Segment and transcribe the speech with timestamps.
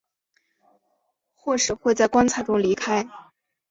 [1.35, 3.07] 或是会在棺材中离开。